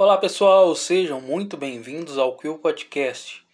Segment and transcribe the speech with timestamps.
[0.00, 3.44] Olá pessoal, sejam muito bem-vindos ao Quill Podcast.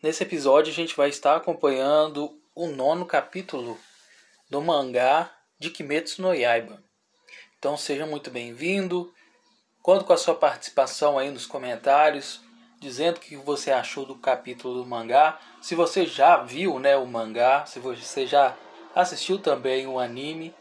[0.00, 3.76] Nesse episódio a gente vai estar acompanhando o nono capítulo
[4.48, 6.80] do mangá de Kimetsu no Yaiba.
[7.58, 9.12] Então seja muito bem-vindo.
[9.82, 12.40] Conto com a sua participação aí nos comentários,
[12.78, 15.40] dizendo o que você achou do capítulo do mangá.
[15.60, 18.56] Se você já viu né, o mangá, se você já
[18.94, 20.54] assistiu também o anime.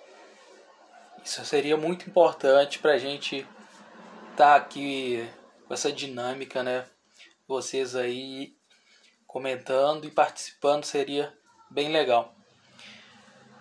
[1.24, 3.46] Isso seria muito importante para a gente
[4.42, 5.30] estar tá aqui
[5.68, 6.88] com essa dinâmica, né?
[7.48, 8.56] Vocês aí
[9.28, 11.32] comentando e participando seria
[11.70, 12.34] bem legal.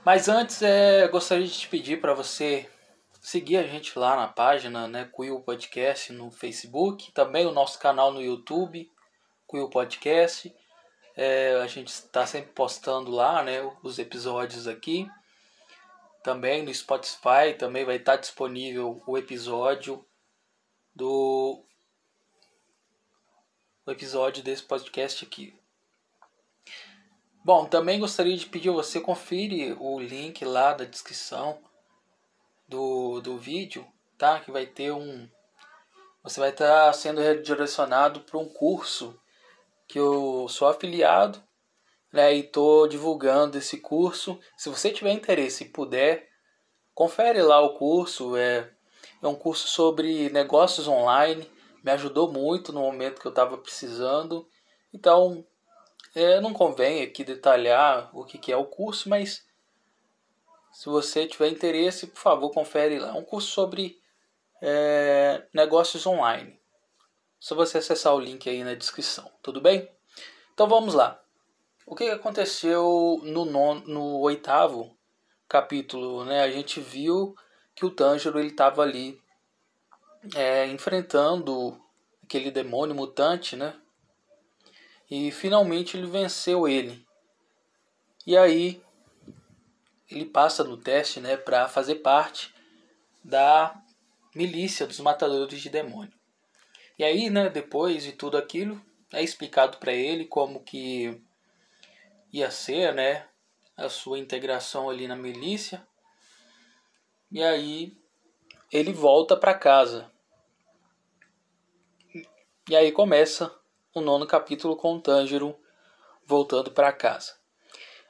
[0.02, 2.66] Mas antes, é, gostaria de te pedir para você
[3.20, 8.10] seguir a gente lá na página, né, Quill Podcast no Facebook, também o nosso canal
[8.10, 8.90] no YouTube,
[9.46, 10.50] Quill Podcast.
[11.14, 15.06] É, a gente está sempre postando lá, né, os episódios aqui.
[16.24, 20.02] Também no Spotify também vai estar disponível o episódio
[20.94, 21.64] do
[23.86, 25.58] episódio desse podcast aqui.
[27.44, 31.58] Bom, também gostaria de pedir você confere o link lá da descrição
[32.68, 33.86] do, do vídeo,
[34.18, 34.40] tá?
[34.40, 35.28] Que vai ter um
[36.22, 39.18] você vai estar tá sendo redirecionado para um curso
[39.88, 41.42] que eu sou afiliado,
[42.12, 42.34] né?
[42.34, 44.38] E estou divulgando esse curso.
[44.56, 46.28] Se você tiver interesse e puder,
[46.94, 48.36] confere lá o curso.
[48.36, 48.70] É,
[49.22, 51.48] é um curso sobre negócios online.
[51.82, 54.48] Me ajudou muito no momento que eu estava precisando.
[54.92, 55.44] Então,
[56.14, 59.46] é, não convém aqui detalhar o que, que é o curso, mas
[60.72, 63.08] se você tiver interesse, por favor, confere lá.
[63.08, 64.00] É um curso sobre
[64.62, 66.58] é, negócios online.
[67.38, 69.90] Só você acessar o link aí na descrição, tudo bem?
[70.52, 71.20] Então vamos lá.
[71.86, 74.94] O que aconteceu no, nono, no oitavo
[75.48, 76.24] capítulo?
[76.24, 76.42] Né?
[76.42, 77.34] A gente viu
[77.80, 79.18] que o Tanjiro ele estava ali
[80.36, 81.82] é, enfrentando
[82.22, 83.74] aquele demônio mutante, né?
[85.10, 87.02] E finalmente ele venceu ele.
[88.26, 88.82] E aí
[90.10, 92.54] ele passa no teste, né, para fazer parte
[93.24, 93.74] da
[94.34, 96.12] milícia dos matadores de demônio.
[96.98, 98.78] E aí, né, depois de tudo aquilo,
[99.10, 101.18] é explicado para ele como que
[102.30, 103.26] ia ser, né,
[103.74, 105.88] a sua integração ali na milícia.
[107.32, 107.96] E aí
[108.72, 110.10] ele volta para casa.
[112.68, 113.54] E aí começa
[113.94, 115.56] o nono capítulo com o Tanjiro
[116.26, 117.34] voltando para casa.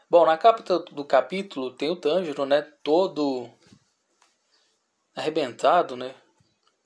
[0.09, 3.51] Bom, na capa do capítulo tem o Tanjiro, né, todo
[5.15, 6.15] arrebentado, né,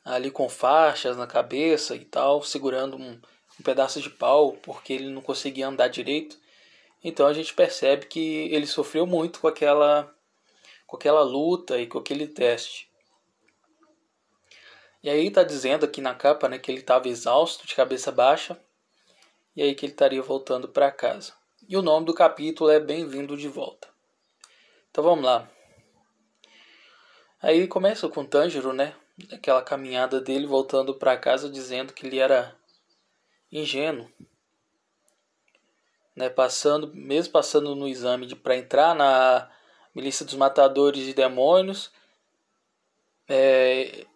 [0.04, 3.20] ali com faixas na cabeça e tal, segurando um,
[3.58, 6.36] um pedaço de pau porque ele não conseguia andar direito.
[7.02, 10.13] Então a gente percebe que ele sofreu muito com aquela
[10.86, 12.90] com aquela luta e com aquele teste.
[15.02, 18.58] E aí está dizendo aqui na capa, né, que ele estava exausto, de cabeça baixa,
[19.54, 21.34] e aí que ele estaria voltando para casa.
[21.68, 23.88] E o nome do capítulo é Bem-vindo de volta.
[24.90, 25.50] Então vamos lá.
[27.42, 28.94] Aí começa com Tanjiro, né?
[29.30, 32.56] Aquela caminhada dele voltando para casa dizendo que ele era
[33.52, 34.10] ingênuo,
[36.16, 36.30] né?
[36.30, 39.50] Passando, mesmo passando no exame para entrar na
[39.94, 41.90] milícia dos matadores de demônios,
[43.28, 44.06] é,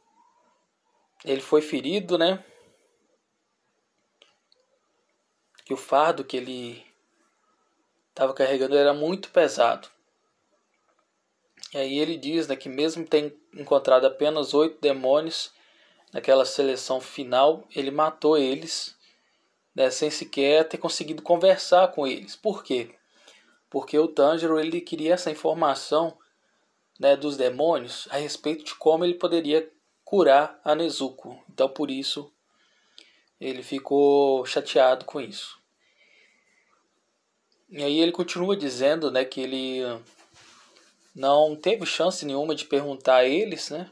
[1.25, 2.45] ele foi ferido, né?
[5.69, 6.83] que o fardo que ele
[8.09, 9.87] estava carregando era muito pesado.
[11.75, 15.53] E aí ele diz né, que mesmo tendo encontrado apenas oito demônios
[16.11, 18.97] naquela seleção final, ele matou eles
[19.75, 22.35] né, sem sequer ter conseguido conversar com eles.
[22.35, 22.98] Por quê?
[23.71, 26.17] Porque o Tanjiro ele queria essa informação
[26.99, 29.71] né, dos demônios a respeito de como ele poderia
[30.05, 31.43] curar a Nezuko.
[31.51, 32.33] Então por isso
[33.41, 35.59] ele ficou chateado com isso.
[37.71, 39.81] E aí ele continua dizendo, né, que ele
[41.15, 43.91] não teve chance nenhuma de perguntar a eles, né?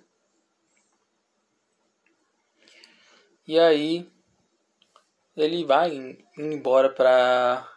[3.47, 4.11] E aí
[5.37, 7.76] ele vai embora para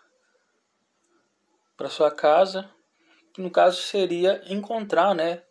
[1.80, 2.70] para sua casa,
[3.34, 5.42] que no caso seria encontrar, né,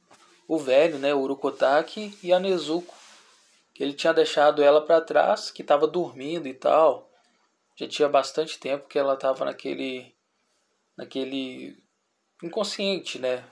[0.46, 2.94] o velho, né, Urukotaki e a Nezuko,
[3.72, 7.10] que ele tinha deixado ela para trás, que estava dormindo e tal.
[7.78, 10.14] Já tinha bastante tempo que ela estava naquele
[10.98, 11.82] naquele
[12.42, 13.42] inconsciente, né?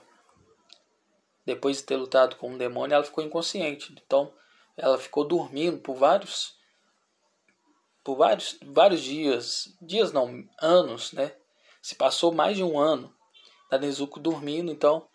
[1.45, 3.95] Depois de ter lutado com um demônio, ela ficou inconsciente.
[4.05, 4.31] Então,
[4.75, 6.55] ela ficou dormindo por vários
[8.03, 11.33] por vários vários dias, dias não, anos, né?
[11.87, 13.15] Se passou mais de um ano
[13.71, 15.07] da Nezuko dormindo, então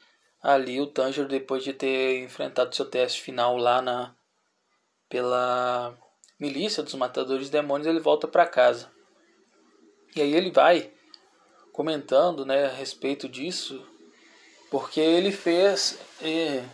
[0.43, 4.17] ali o Tanjiro depois de ter enfrentado seu teste final lá na
[5.07, 5.95] pela
[6.41, 8.91] milícia dos matadores de demônios, ele volta para casa.
[10.17, 10.91] E aí ele vai
[11.75, 13.87] comentando né, a respeito disso,
[14.71, 16.65] porque ele fez é,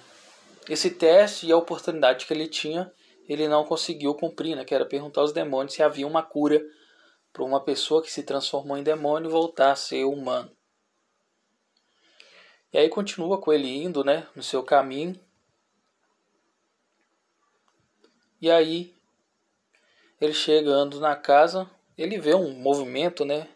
[0.69, 2.93] esse teste e a oportunidade que ele tinha,
[3.29, 6.65] ele não conseguiu cumprir, né, que era perguntar aos demônios se havia uma cura
[7.32, 10.50] para uma pessoa que se transformou em demônio voltar a ser humano.
[12.72, 15.19] E aí continua com ele indo, né, no seu caminho.
[18.40, 18.94] E aí
[20.20, 23.48] ele chegando na casa, ele vê um movimento, né?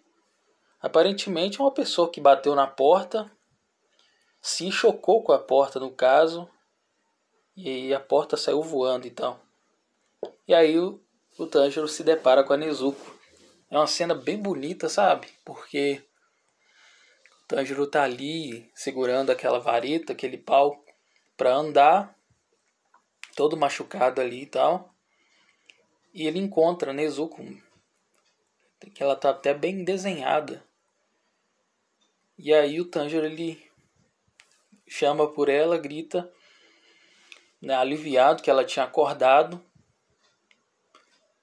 [0.81, 3.31] Aparentemente uma pessoa que bateu na porta,
[4.41, 6.49] se chocou com a porta no caso,
[7.57, 9.41] e a porta saiu voando e tal.
[10.47, 11.01] E aí o,
[11.39, 13.22] o Tanjiro se depara com a Nezuko.
[13.73, 15.29] É uma cena bem bonita, sabe?
[15.47, 16.03] Porque
[17.43, 20.85] o Tanjiro tá ali segurando aquela vareta, aquele pau
[21.39, 22.15] para andar,
[23.35, 24.95] todo machucado ali e tal.
[26.13, 27.43] E ele encontra Nezuko,
[28.95, 30.63] que ela tá até bem desenhada.
[32.37, 33.67] E aí o Tanjiro ele
[34.87, 36.31] chama por ela, grita,
[37.59, 39.65] né, aliviado que ela tinha acordado.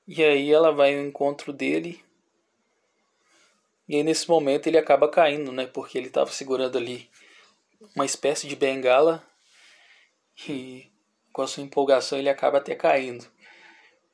[0.07, 2.07] E aí ela vai ao encontro dele.
[3.89, 5.65] E aí nesse momento ele acaba caindo, né?
[5.65, 7.09] Porque ele estava segurando ali
[7.95, 9.27] uma espécie de bengala.
[10.47, 10.91] E
[11.33, 13.25] com a sua empolgação ele acaba até caindo.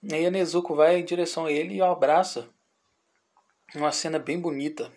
[0.01, 2.50] E aí a Nezuko vai em direção a ele e o abraça.
[3.75, 4.89] Uma cena bem bonita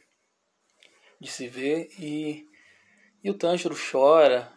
[1.20, 1.90] de se ver.
[1.98, 2.48] E,
[3.24, 4.52] e o Tanjiro chora.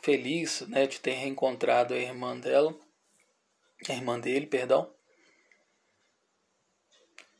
[0.00, 2.74] Feliz né, de ter reencontrado a irmã dela.
[3.86, 4.96] A irmã dele, perdão.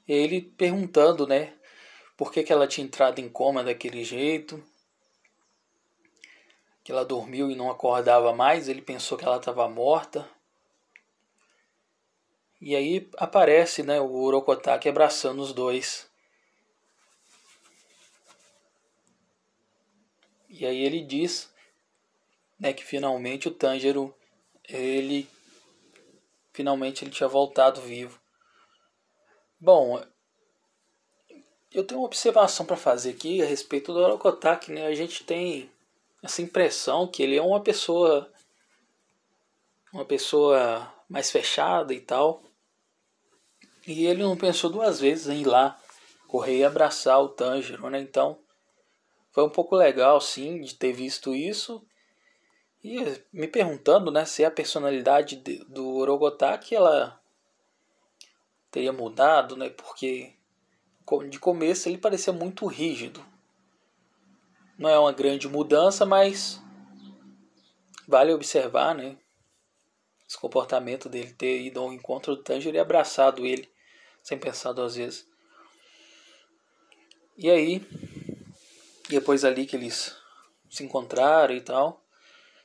[0.09, 1.55] Ele perguntando, né?
[2.17, 4.65] Por que, que ela tinha entrado em coma daquele jeito
[6.89, 10.27] que ela dormiu e não acordava mais, ele pensou que ela estava morta.
[12.59, 16.09] E aí aparece né, o Urokotake abraçando os dois.
[20.49, 21.53] E aí ele diz
[22.59, 24.17] né, que finalmente o Tanjiro,
[24.67, 25.29] ele
[26.55, 28.18] finalmente ele tinha voltado vivo.
[29.61, 30.01] Bom,
[31.73, 34.87] eu tenho uma observação para fazer aqui a respeito do Orokotake, né?
[34.87, 35.71] A gente tem
[36.23, 38.31] essa impressão que ele é uma pessoa
[39.93, 42.43] uma pessoa mais fechada e tal.
[43.87, 45.79] E ele não pensou duas vezes em ir lá
[46.29, 48.01] correr e abraçar o Tanjiro, né?
[48.01, 48.39] Então
[49.33, 51.85] foi um pouco legal sim de ter visto isso.
[52.85, 52.99] E
[53.33, 57.18] me perguntando, né, se a personalidade de, do Orogotaki ela
[58.71, 59.71] teria mudado, né?
[59.71, 60.35] Porque
[61.31, 63.25] de começo ele parecia muito rígido,
[64.79, 66.63] não é uma grande mudança, mas
[68.07, 69.17] vale observar, né?
[70.29, 73.69] Esse comportamento dele ter ido ao encontro do Tanjiro e abraçado ele,
[74.23, 75.27] sem pensar duas vezes.
[77.37, 77.87] E aí,
[79.09, 80.15] depois ali que eles
[80.69, 82.05] se encontraram e tal,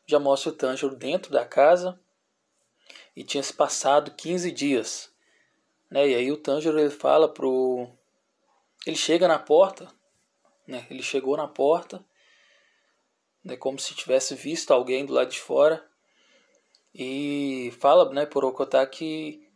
[0.06, 1.98] já mostra o Tanjiro dentro da casa
[3.16, 5.13] e tinha se passado 15 dias.
[5.94, 6.10] Né?
[6.10, 7.88] E aí o Tanjiro ele fala pro.
[8.86, 9.88] Ele chega na porta
[10.68, 10.88] né?
[10.90, 12.04] Ele chegou na porta,
[13.44, 15.86] né, como se tivesse visto alguém do lado de fora
[16.94, 19.48] e fala né, por Okotá que,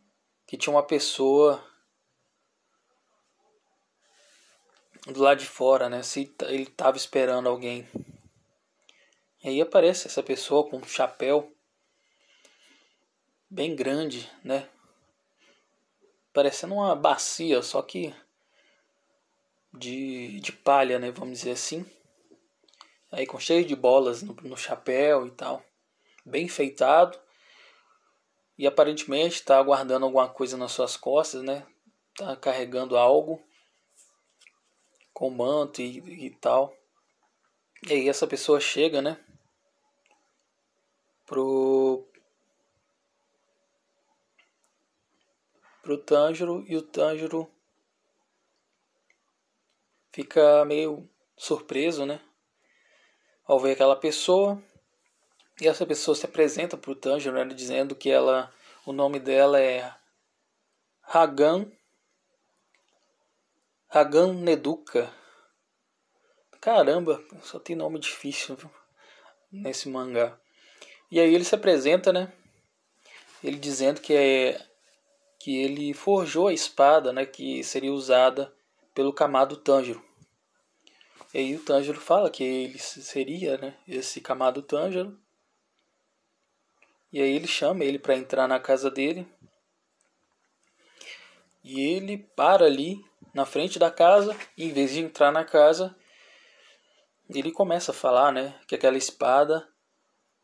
[0.46, 1.64] que tinha uma pessoa
[5.06, 6.02] do lado de fora, né?
[6.02, 7.88] Se ele estava esperando alguém.
[9.42, 11.50] E aí aparece essa pessoa com um chapéu
[13.48, 14.68] bem grande, né?
[16.38, 18.14] Parecendo uma bacia, só que
[19.74, 21.84] de, de palha, né, vamos dizer assim.
[23.10, 25.60] Aí com cheio de bolas no, no chapéu e tal.
[26.24, 27.18] Bem enfeitado.
[28.56, 31.66] E aparentemente está guardando alguma coisa nas suas costas, né?
[32.16, 33.42] Tá carregando algo
[35.12, 36.72] com manto e, e tal.
[37.82, 39.18] E aí essa pessoa chega, né?
[41.26, 42.07] Pro
[45.88, 47.50] pro Tanjiro e o Tanjiro
[50.12, 52.20] fica meio surpreso, né?
[53.46, 54.62] Ao ver aquela pessoa.
[55.58, 58.52] E essa pessoa se apresenta para o Tanjiro, né, dizendo que ela,
[58.84, 59.90] o nome dela é
[61.04, 61.72] Hagan
[63.88, 65.10] Hagan Neduka.
[66.60, 68.70] Caramba, só tem nome difícil viu?
[69.50, 70.38] nesse mangá.
[71.10, 72.30] E aí ele se apresenta, né?
[73.42, 74.68] Ele dizendo que é
[75.48, 78.54] que ele forjou a espada, né, que seria usada
[78.92, 80.04] pelo Kamado Tanjiro.
[81.32, 85.18] E aí o Tanjiro fala que ele seria né, esse Kamado Tanjiro.
[87.10, 89.26] E aí ele chama ele para entrar na casa dele.
[91.64, 93.02] E ele para ali
[93.32, 95.96] na frente da casa, e em vez de entrar na casa,
[97.30, 99.66] ele começa a falar, né, que aquela espada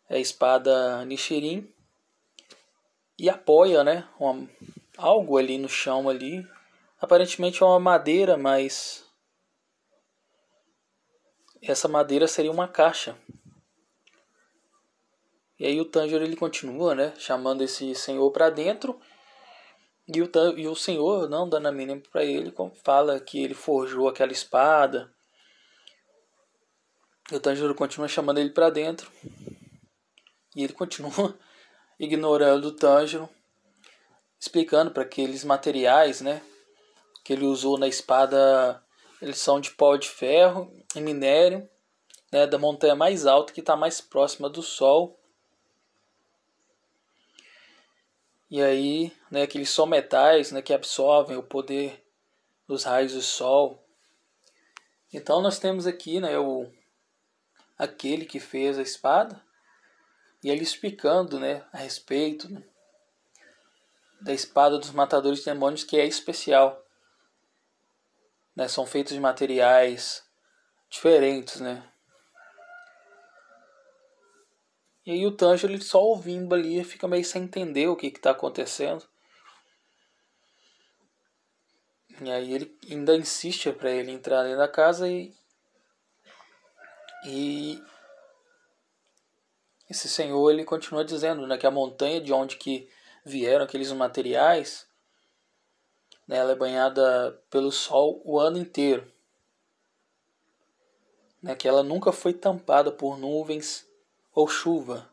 [0.08, 1.70] é a espada Nichirin
[3.18, 4.49] e apoia, né, uma,
[4.96, 6.46] algo ali no chão ali.
[7.00, 9.04] Aparentemente é uma madeira, mas
[11.62, 13.16] essa madeira seria uma caixa.
[15.58, 19.00] E aí o Tanjiro ele continua, né, chamando esse senhor para dentro.
[20.06, 24.08] E o, e o senhor, não dando a mínima para ele, fala que ele forjou
[24.08, 25.10] aquela espada.
[27.32, 29.10] E o Tanjiro continua chamando ele para dentro.
[30.54, 31.38] E ele continua
[31.98, 33.28] ignorando o Tanjiro,
[34.44, 36.42] explicando para aqueles materiais, né,
[37.24, 38.84] que ele usou na espada,
[39.20, 41.66] eles são de pó de ferro e minério,
[42.30, 45.18] né, da montanha mais alta que está mais próxima do Sol.
[48.50, 52.04] E aí, né, aqueles são metais, né, que absorvem o poder
[52.68, 53.82] dos raios do Sol.
[55.10, 56.70] Então nós temos aqui, né, o
[57.78, 59.42] aquele que fez a espada
[60.42, 62.62] e ele explicando, né, a respeito né,
[64.24, 66.82] da espada dos matadores de demônios que é especial.
[68.56, 70.24] Né, são feitos de materiais
[70.88, 71.86] diferentes, né?
[75.04, 78.30] E aí o Tanjiro ele só ouvindo ali fica meio sem entender o que está
[78.30, 79.04] acontecendo.
[82.22, 85.34] E aí ele ainda insiste para ele entrar dentro da casa e
[87.26, 87.82] e
[89.90, 92.88] esse senhor ele continua dizendo né, que a montanha de onde que
[93.24, 94.86] vieram aqueles materiais,
[96.26, 99.10] né, ela é banhada pelo sol o ano inteiro.
[101.42, 103.86] Né, que ela nunca foi tampada por nuvens
[104.32, 105.08] ou chuva.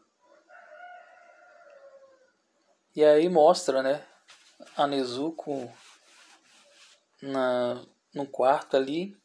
[2.96, 4.06] E aí mostra, né,
[4.76, 5.72] a Nezuko
[7.22, 9.18] na no quarto ali,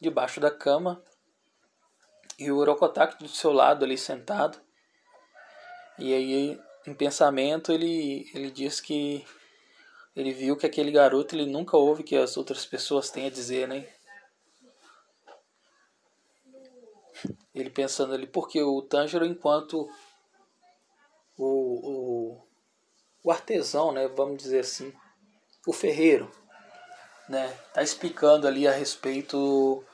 [0.00, 1.02] debaixo da cama,
[2.38, 4.58] e o Orokotaki do seu lado ali sentado.
[5.98, 9.24] E aí, em pensamento, ele, ele diz que
[10.14, 13.66] ele viu que aquele garoto ele nunca ouve que as outras pessoas têm a dizer,
[13.66, 13.86] né?
[17.54, 19.88] Ele pensando ali, porque o Tanjiro, enquanto
[21.36, 22.46] o, o,
[23.22, 24.92] o artesão, né, vamos dizer assim,
[25.66, 26.30] o ferreiro,
[27.28, 29.84] né, tá explicando ali a respeito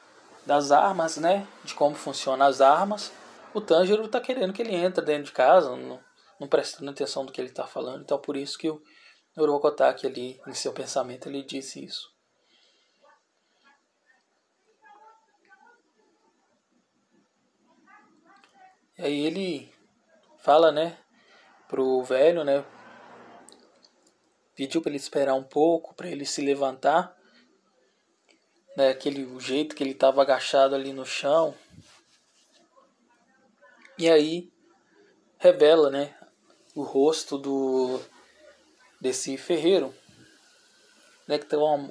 [0.47, 3.12] das armas, né, de como funcionam as armas,
[3.52, 6.00] o Tanjiro está querendo que ele entre dentro de casa, não,
[6.38, 8.02] não prestando atenção do que ele está falando.
[8.02, 8.83] Então por isso que o
[9.37, 12.12] Urokotaki ali, em seu pensamento, ele disse isso.
[18.99, 19.73] E aí ele
[20.38, 20.99] fala, né,
[21.68, 22.64] pro velho, né,
[24.57, 27.16] pediu para ele esperar um pouco, para ele se levantar,
[28.76, 31.54] né, aquele o jeito que ele estava agachado ali no chão,
[33.97, 34.52] e aí
[35.38, 36.17] revela, né,
[36.78, 38.00] o rosto do
[39.00, 39.92] desse ferreiro,
[41.26, 41.90] né, que tem uma,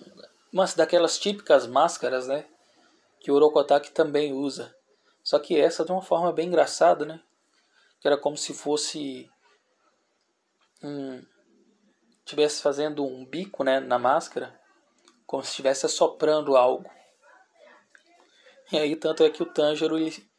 [0.52, 2.46] uma daquelas típicas máscaras, né,
[3.20, 4.74] que o Orokotaki também usa.
[5.22, 7.22] Só que essa de uma forma bem engraçada, né?
[8.00, 9.30] Que era como se fosse
[10.82, 11.22] um
[12.20, 14.58] estivesse fazendo um bico, né, na máscara,
[15.26, 16.90] como se estivesse assoprando algo.
[18.72, 20.30] E aí tanto é que o Tanjiro ele,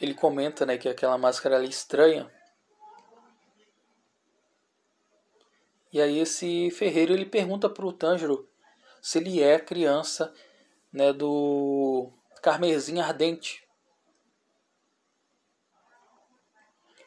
[0.00, 2.30] ele comenta né, que aquela máscara ali estranha.
[5.92, 8.48] E aí esse ferreiro ele pergunta para o Tanjiro
[9.02, 10.32] se ele é criança
[10.92, 13.64] né, do carmesim ardente.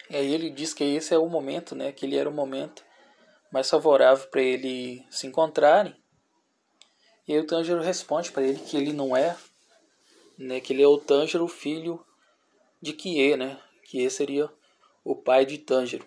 [0.10, 2.84] E aí ele diz que esse é o momento, né, que ele era o momento
[3.52, 5.96] mais favorável para ele se encontrarem.
[7.28, 9.38] E aí o Tanjiro responde para ele que ele não é,
[10.38, 12.06] né, que ele é o Tanjiro, filho
[12.82, 13.62] de Kie, né?
[13.84, 14.50] Kie seria
[15.04, 16.06] o pai de Tanjiro.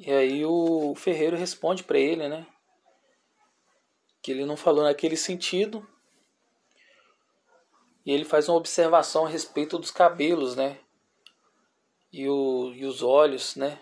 [0.00, 2.44] E aí o ferreiro responde para ele, né?
[4.20, 5.86] Que ele não falou naquele sentido.
[8.04, 10.80] E ele faz uma observação a respeito dos cabelos, né?
[12.12, 13.78] E, o, e os olhos, né?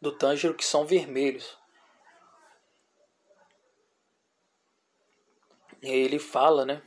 [0.00, 1.56] Do Tanjiro que são vermelhos.
[5.80, 6.82] E aí ele fala, né?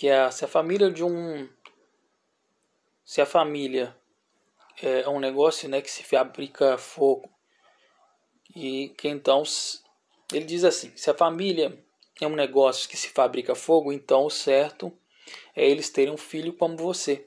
[0.00, 1.46] que é se a família de um
[3.04, 3.94] se a família
[4.82, 7.30] é um negócio né que se fabrica fogo
[8.54, 9.42] e que então
[10.32, 11.82] ele diz assim se a família
[12.20, 14.92] é um negócio que se fabrica fogo então o certo
[15.54, 17.26] é eles terem um filho como você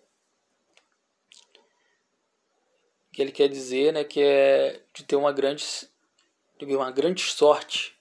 [3.14, 5.64] que ele quer dizer, né, que é de ter uma grande,
[6.60, 7.96] uma grande sorte.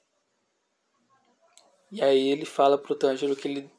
[1.91, 3.71] E aí ele fala pro Tanjiro que ele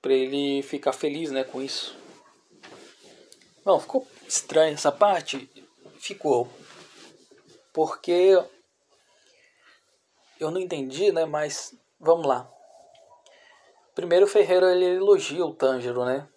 [0.00, 1.96] para ele ficar feliz, né, com isso.
[3.66, 5.50] Bom, ficou estranha essa parte?
[5.98, 6.48] Ficou.
[7.72, 8.40] Porque
[10.38, 12.48] eu não entendi, né, mas vamos lá.
[13.92, 16.28] Primeiro Ferreira ele elogia o Tanjiro, né?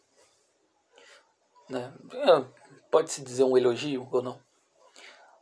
[1.69, 1.93] né?
[2.89, 4.41] Pode-se dizer um elogio ou não?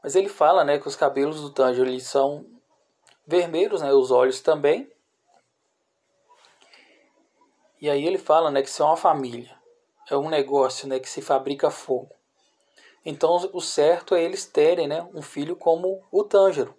[0.03, 2.45] Mas ele fala, né, que os cabelos do Tanjiro eles são
[3.25, 4.91] vermelhos, né, os olhos também.
[7.79, 9.56] E aí ele fala, né, que é uma família,
[10.09, 12.15] é um negócio, né, que se fabrica fogo.
[13.05, 16.75] Então o certo é eles terem, né, um filho como o Tanjiro.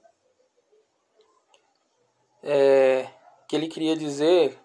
[2.43, 3.09] É,
[3.49, 4.59] que ele queria dizer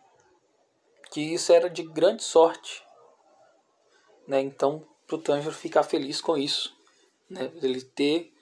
[1.11, 2.83] que isso era de grande sorte,
[4.27, 4.41] né?
[4.41, 6.75] Então para o Tanjiro ficar feliz com isso,
[7.29, 7.51] né?
[7.61, 8.33] Ele ter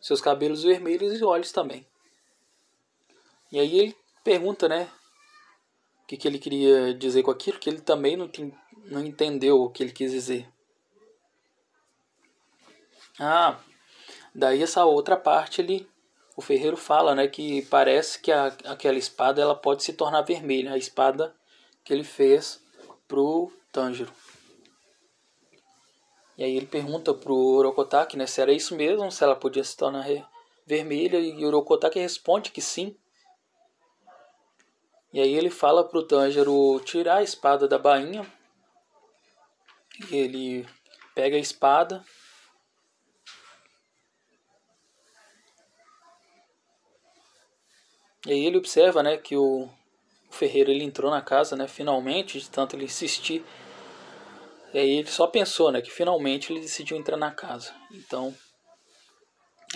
[0.00, 1.86] seus cabelos vermelhos e olhos também.
[3.50, 4.90] E aí ele pergunta, né?
[6.06, 9.60] O que, que ele queria dizer com aquilo, que ele também não, tem, não entendeu
[9.60, 10.48] o que ele quis dizer.
[13.18, 13.58] Ah,
[14.32, 15.88] daí essa outra parte ele,
[16.36, 20.74] o ferreiro fala, né, que parece que a, aquela espada ela pode se tornar vermelha,
[20.74, 21.34] a espada
[21.82, 22.62] que ele fez
[23.08, 24.12] pro Tanjiro.
[26.38, 29.76] E aí ele pergunta pro Orokotaki, né, se era isso mesmo, se ela podia se
[29.76, 30.06] tornar
[30.64, 32.96] vermelha, e o Orokotaki responde que sim.
[35.12, 38.26] E aí ele fala pro Tanjiro tirar a espada da bainha.
[40.10, 40.66] E ele
[41.14, 42.04] pega a espada.
[48.26, 49.68] E aí ele observa, né, que o,
[50.28, 53.44] o ferreiro ele entrou na casa, né, finalmente, de tanto ele insistir.
[54.74, 57.72] E aí ele só pensou, né, que finalmente ele decidiu entrar na casa.
[57.92, 58.36] Então,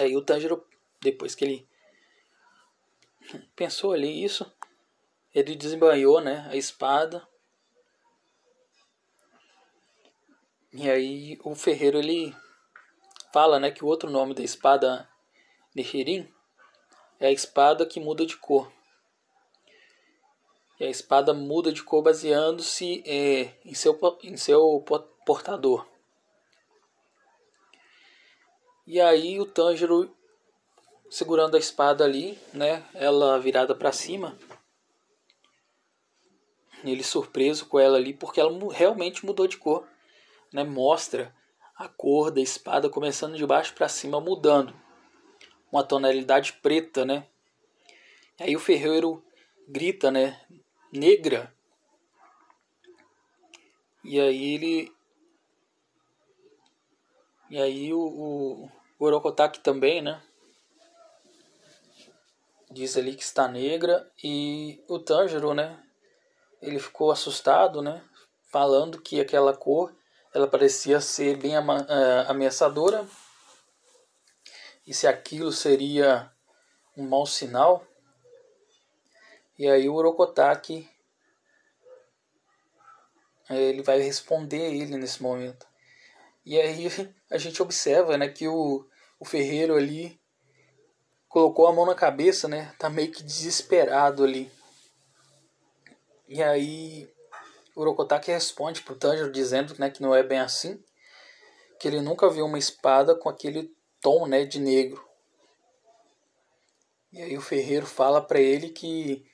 [0.00, 0.66] aí o Tanjiro,
[1.00, 1.68] depois que ele
[3.54, 4.44] pensou ali isso,
[5.34, 7.26] ele desembanhou né, a espada.
[10.72, 12.34] E aí o ferreiro ele
[13.32, 15.08] fala né, que o outro nome da espada
[15.74, 16.32] Nihirin
[17.18, 18.70] é a espada que muda de cor.
[20.78, 24.82] E a espada muda de cor baseando-se é, em, seu, em seu
[25.26, 25.86] portador.
[28.86, 30.16] E aí o Tanjiro
[31.10, 34.38] segurando a espada ali, né, ela virada para cima,
[36.84, 39.86] ele surpreso com ela ali, porque ela realmente mudou de cor.
[40.52, 40.64] Né?
[40.64, 41.34] Mostra
[41.76, 44.74] a cor da espada começando de baixo para cima, mudando.
[45.70, 47.26] Uma tonalidade preta, né?
[48.38, 49.22] Aí o ferreiro
[49.68, 50.40] grita, né?
[50.92, 51.54] Negra.
[54.02, 54.92] E aí ele.
[57.48, 60.22] E aí o, o Orokotaki também, né?
[62.70, 64.10] Diz ali que está negra.
[64.22, 65.82] E o Tanjiro, né?
[66.60, 68.02] Ele ficou assustado, né?
[68.50, 69.94] Falando que aquela cor
[70.32, 71.60] ela parecia ser bem é,
[72.28, 73.06] ameaçadora
[74.86, 76.30] e se aquilo seria
[76.96, 77.84] um mau sinal.
[79.58, 80.88] E aí o Orokotaki
[83.48, 85.66] ele vai responder ele nesse momento.
[86.44, 86.88] E aí
[87.30, 88.86] a gente observa, né, que o,
[89.18, 90.20] o ferreiro ali
[91.28, 92.74] colocou a mão na cabeça, né?
[92.78, 94.50] Tá meio que desesperado ali.
[96.30, 97.12] E aí
[97.74, 100.80] o Urokotaki responde pro Tanjiro dizendo né, que não é bem assim,
[101.80, 105.04] que ele nunca viu uma espada com aquele tom né, de negro.
[107.12, 109.26] E aí o ferreiro fala para ele que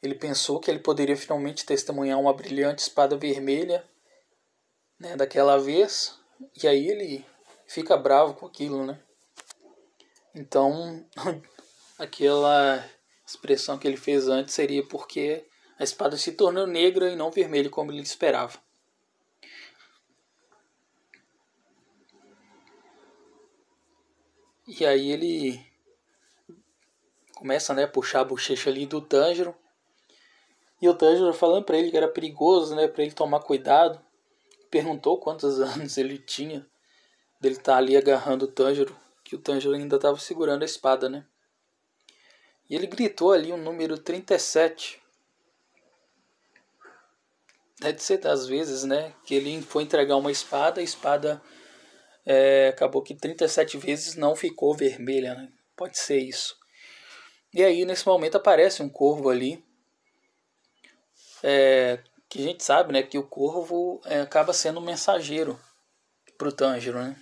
[0.00, 3.84] ele pensou que ele poderia finalmente testemunhar uma brilhante espada vermelha
[5.00, 6.16] né, daquela vez,
[6.62, 7.26] e aí ele
[7.66, 9.02] fica bravo com aquilo, né?
[10.32, 11.04] Então,
[11.98, 12.88] aquela
[13.26, 15.44] expressão que ele fez antes seria porque
[15.78, 18.58] a espada se tornou negra e não vermelha como ele esperava.
[24.66, 25.64] E aí ele
[27.36, 29.54] começa né, a puxar a bochecha ali do Tanjiro.
[30.80, 34.00] E o Tanjiro falando para ele que era perigoso, né, para ele tomar cuidado.
[34.70, 36.66] Perguntou quantos anos ele tinha
[37.40, 41.08] dele estar tá ali agarrando o Tanjiro, que o Tanjiro ainda estava segurando a espada,
[41.08, 41.24] né?
[42.68, 45.00] E ele gritou ali o número 37
[47.80, 51.40] deve ser das vezes, né, que ele foi entregar uma espada, a espada
[52.24, 55.48] é, acabou que 37 vezes não ficou vermelha, né?
[55.76, 56.56] Pode ser isso.
[57.52, 59.64] E aí nesse momento aparece um corvo ali,
[61.42, 65.58] é, que a gente sabe, né, que o corvo é, acaba sendo um mensageiro
[66.36, 67.16] para o Tanjiro, né?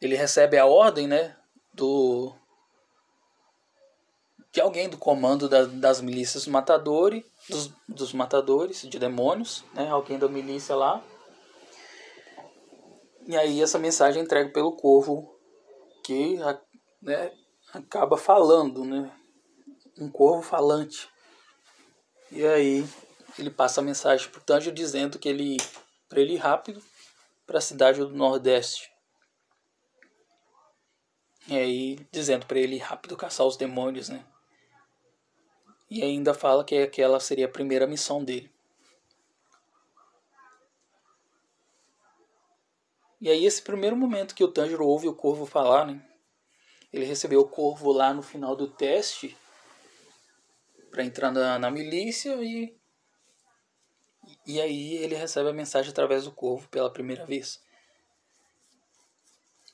[0.00, 1.36] ele recebe a ordem, né,
[1.72, 2.34] do
[4.52, 10.18] de alguém do comando da, das milícias matadores, dos, dos matadores de demônios, né, alguém
[10.18, 11.02] da milícia lá.
[13.26, 15.36] E aí essa mensagem é entregue pelo corvo
[16.04, 16.38] que
[17.02, 17.32] né,
[17.72, 19.10] acaba falando, né,
[19.98, 21.08] um corvo falante.
[22.30, 22.86] E aí
[23.38, 25.56] ele passa a mensagem pro Tanjiro dizendo que ele
[26.08, 26.82] para ele ir rápido
[27.46, 28.90] para a cidade do Nordeste.
[31.48, 34.24] E aí dizendo para ele rápido caçar os demônios, né?
[35.88, 38.50] E ainda fala que aquela seria a primeira missão dele.
[43.20, 46.04] E aí esse primeiro momento que o Tanjiro ouve o corvo falar, né?
[46.92, 49.36] Ele recebeu o corvo lá no final do teste
[50.90, 52.76] para entrar na, na milícia e
[54.46, 57.62] e aí ele recebe a mensagem através do corvo pela primeira vez.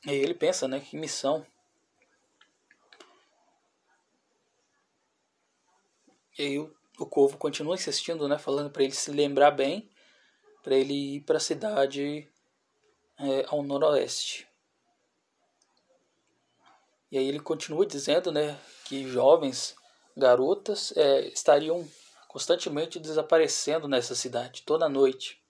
[0.07, 1.47] E ele pensa, né, que missão.
[6.39, 9.91] E aí o, o corvo continua insistindo, né, falando para ele se lembrar bem,
[10.63, 12.29] para ele ir para a cidade
[13.19, 14.47] é, ao noroeste.
[17.11, 19.75] E aí ele continua dizendo, né, que jovens,
[20.17, 21.87] garotas, é, estariam
[22.29, 25.43] constantemente desaparecendo nessa cidade, toda noite.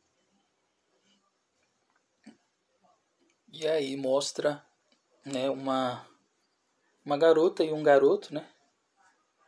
[3.53, 4.65] E aí mostra
[5.25, 6.05] né, uma,
[7.05, 8.52] uma garota e um garoto né,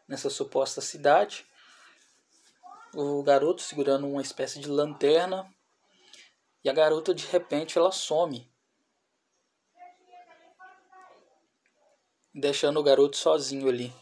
[0.07, 1.47] nessa suposta cidade.
[2.95, 5.53] O garoto segurando uma espécie de lanterna
[6.63, 8.51] e a garota de repente ela some.
[12.33, 13.93] Deixando o garoto sozinho ali.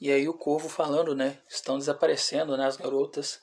[0.00, 1.40] E aí o corvo falando, né?
[1.48, 3.40] Estão desaparecendo né, as garotas.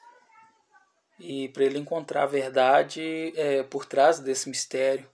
[1.20, 5.10] E para ele encontrar a verdade é, por trás desse mistério.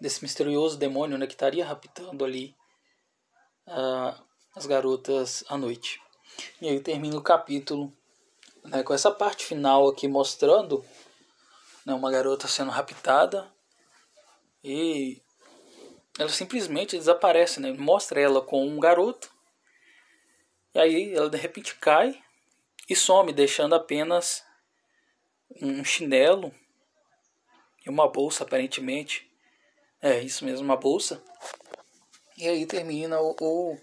[0.00, 2.54] Desse misterioso demônio né, que estaria raptando ali
[3.66, 4.22] uh,
[4.54, 6.00] as garotas à noite.
[6.60, 7.92] E aí termina o capítulo
[8.64, 10.84] né, com essa parte final aqui mostrando
[11.86, 13.52] né, uma garota sendo raptada
[14.62, 15.22] e
[16.18, 17.72] ela simplesmente desaparece, né?
[17.72, 19.30] Mostra ela com um garoto
[20.74, 22.20] e aí ela de repente cai
[22.88, 24.44] e some, deixando apenas
[25.62, 26.52] um chinelo
[27.86, 29.30] e uma bolsa, aparentemente.
[30.04, 31.22] É, isso mesmo, uma bolsa.
[32.36, 33.78] E aí termina o, o,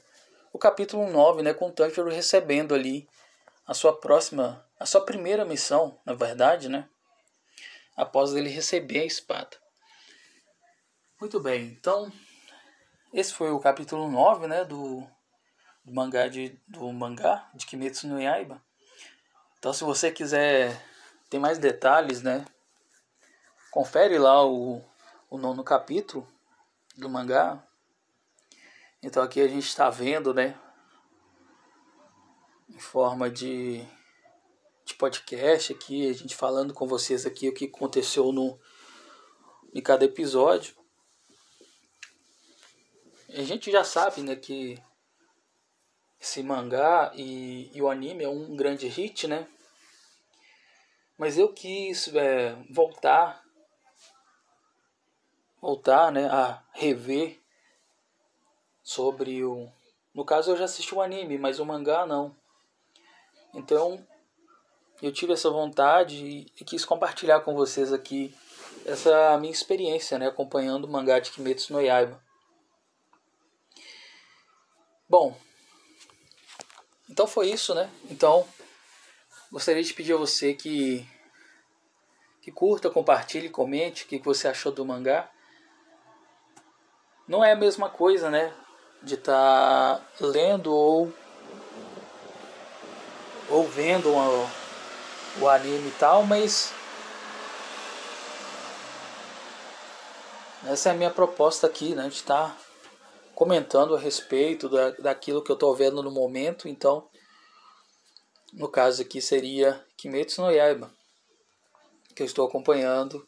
[0.53, 3.09] o capítulo 9, né, com o Tanjiro recebendo ali
[3.65, 6.87] a sua próxima, a sua primeira missão, na verdade, né?
[7.97, 9.57] Após ele receber a espada.
[11.19, 12.13] Muito bem, então
[13.11, 15.03] esse foi o capítulo 9, né, do
[15.83, 18.61] do mangá de, do mangá de Kimetsu no Yaiba.
[19.57, 20.79] Então se você quiser
[21.31, 22.45] ter mais detalhes, né,
[23.71, 24.85] confere lá o,
[25.31, 26.27] o nono capítulo
[26.97, 27.65] do mangá.
[29.01, 30.59] Então aqui a gente está vendo, né,
[32.69, 33.81] em forma de,
[34.83, 38.59] de podcast aqui, a gente falando com vocês aqui o que aconteceu no
[39.73, 40.75] em cada episódio.
[43.29, 44.77] A gente já sabe, né, que
[46.19, 49.47] esse mangá e, e, o anime é um grande hit, né?
[51.17, 53.40] Mas eu quis é, voltar,
[55.61, 57.39] voltar, né, a rever
[58.81, 59.71] sobre o,
[60.13, 62.35] no caso eu já assisti o anime, mas o mangá não.
[63.53, 64.05] Então
[65.01, 68.35] eu tive essa vontade e, quis compartilhar com vocês aqui
[68.85, 72.21] essa minha experiência, né, acompanhando o mangá de Kimetsu no Yaiba.
[75.07, 75.37] Bom,
[77.09, 77.89] então foi isso, né?
[78.09, 78.47] Então,
[79.51, 81.05] gostaria de pedir a você que
[82.41, 85.30] que curta, compartilhe, comente o que você achou do mangá.
[87.31, 88.53] Não é a mesma coisa, né?
[89.01, 91.13] De estar tá lendo ou
[93.49, 94.49] ou vendo uma,
[95.39, 96.73] o anime e tal, mas
[100.65, 102.09] essa é a minha proposta aqui, né?
[102.09, 102.57] De estar tá
[103.33, 106.67] comentando a respeito da, daquilo que eu estou vendo no momento.
[106.67, 107.09] Então,
[108.51, 110.93] no caso aqui seria Kimetsu no Yaiba,
[112.13, 113.25] que eu estou acompanhando.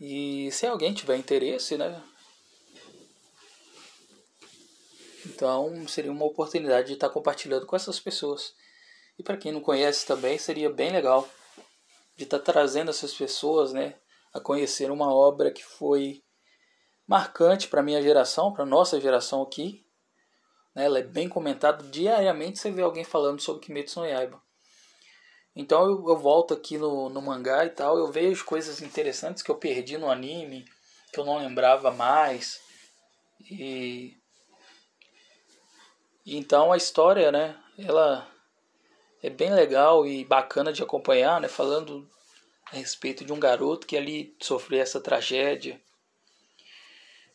[0.00, 2.02] E se alguém tiver interesse, né?
[5.26, 8.54] Então seria uma oportunidade de estar compartilhando com essas pessoas.
[9.18, 11.28] E para quem não conhece também, seria bem legal
[12.16, 13.94] de estar trazendo essas pessoas, né,
[14.32, 16.22] a conhecer uma obra que foi
[17.06, 19.84] marcante para minha geração, para nossa geração aqui.
[20.74, 20.84] Né?
[20.84, 22.58] Ela é bem comentada diariamente.
[22.58, 24.40] Você vê alguém falando sobre Kimetsu no Yaiba.
[25.54, 29.50] Então eu, eu volto aqui no, no mangá e tal, eu vejo coisas interessantes que
[29.50, 30.66] eu perdi no anime,
[31.12, 32.60] que eu não lembrava mais.
[33.40, 34.15] E
[36.26, 38.26] então a história, né, ela
[39.22, 42.08] é bem legal e bacana de acompanhar, né, falando
[42.72, 45.80] a respeito de um garoto que ali sofreu essa tragédia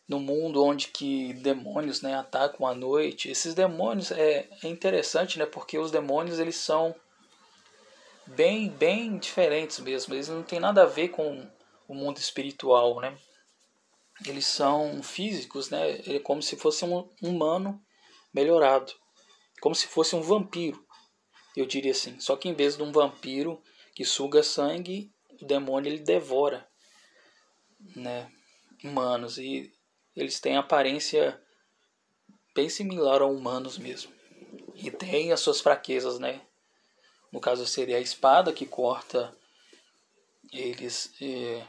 [0.08, 3.32] no mundo onde que demônios, né, atacam à noite.
[3.32, 6.94] Esses demônios é, é interessante, né, porque os demônios eles são
[8.28, 10.14] bem bem diferentes mesmo.
[10.14, 11.48] Eles não têm nada a ver com
[11.88, 13.18] o mundo espiritual, né?
[14.26, 16.02] Eles são físicos, né?
[16.06, 17.82] É como se fosse um humano
[18.34, 18.94] melhorado,
[19.62, 20.84] como se fosse um vampiro,
[21.56, 22.20] eu diria assim.
[22.20, 23.62] Só que em vez de um vampiro
[23.94, 26.68] que suga sangue, o demônio ele devora,
[27.96, 28.32] né?
[28.84, 29.72] Humanos e
[30.16, 31.40] eles têm aparência
[32.56, 34.12] bem similar a humanos mesmo.
[34.76, 36.42] E tem as suas fraquezas, né?
[37.32, 39.36] No caso seria a espada que corta
[40.52, 41.66] eles é,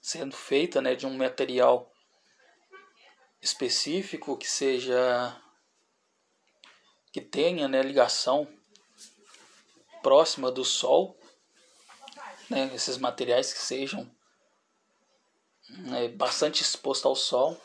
[0.00, 1.90] sendo feita né, de um material
[3.40, 5.40] específico que seja
[7.18, 8.46] que tenha né, ligação
[10.02, 11.18] próxima do Sol,
[12.48, 14.08] né, esses materiais que sejam
[15.68, 17.60] né, bastante expostos ao Sol.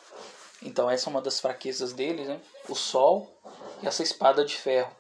[0.64, 3.32] Então essa é uma das fraquezas dele, né, o Sol
[3.84, 4.96] e essa espada de ferro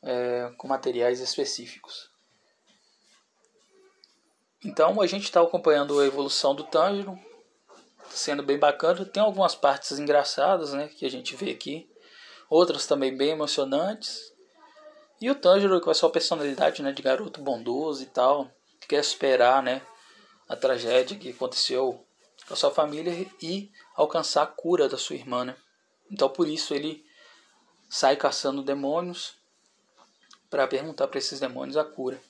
[0.00, 2.08] é, com materiais específicos.
[4.64, 7.18] Então a gente está acompanhando a evolução do Tanjiro,
[8.10, 9.04] sendo bem bacana.
[9.04, 11.91] Tem algumas partes engraçadas né, que a gente vê aqui,
[12.52, 14.30] outras também bem emocionantes.
[15.18, 19.02] E o Tanjiro com a sua personalidade né, de garoto bondoso e tal, que quer
[19.02, 19.80] superar né,
[20.46, 22.04] a tragédia que aconteceu
[22.46, 25.46] com a sua família e alcançar a cura da sua irmã.
[25.46, 25.56] Né?
[26.10, 27.02] Então por isso ele
[27.88, 29.34] sai caçando demônios
[30.50, 32.20] para perguntar para esses demônios a cura,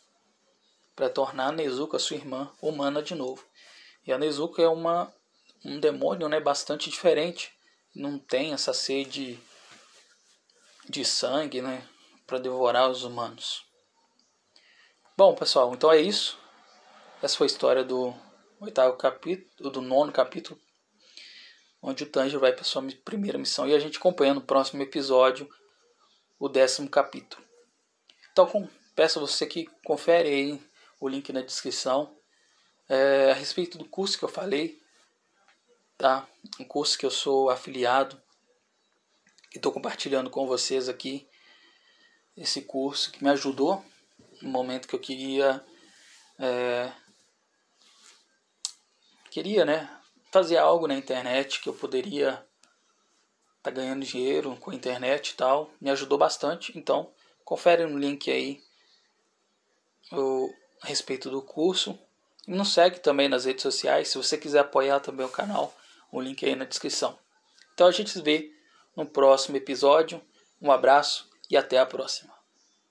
[0.95, 3.45] para tornar a Nezuko, a sua irmã, humana de novo.
[4.07, 5.13] E a Nezuko é uma,
[5.65, 7.53] um demônio né, bastante diferente,
[7.93, 9.41] não tem essa sede
[10.89, 11.87] de sangue né,
[12.27, 13.65] para devorar os humanos.
[15.17, 16.39] Bom, pessoal, então é isso.
[17.23, 18.15] Essa foi a história do
[18.61, 20.59] oitavo capítulo, do nono capítulo,
[21.81, 25.49] onde o Tanjiro vai para sua primeira missão e a gente acompanha no próximo episódio
[26.39, 27.45] o décimo capítulo.
[28.31, 30.63] Então com, peço a você que confere aí
[31.01, 32.17] o link na descrição
[32.89, 34.81] é, a respeito do curso que eu falei,
[35.99, 36.27] tá?
[36.61, 38.22] Um curso que eu sou afiliado
[39.55, 41.27] e estou compartilhando com vocês aqui
[42.37, 43.85] esse curso que me ajudou
[44.41, 45.65] no momento que eu queria
[46.39, 46.93] é,
[49.31, 49.89] queria né
[50.31, 52.45] fazer algo na internet que eu poderia estar
[53.63, 57.13] tá ganhando dinheiro com a internet e tal me ajudou bastante então
[57.45, 58.63] Confere no link aí
[60.11, 61.99] o, a respeito do curso.
[62.47, 64.09] E nos segue também nas redes sociais.
[64.09, 65.75] Se você quiser apoiar também o canal,
[66.11, 67.19] o link aí na descrição.
[67.75, 68.51] Então a gente se vê
[68.97, 70.21] no próximo episódio.
[70.61, 72.42] Um abraço e até a próxima.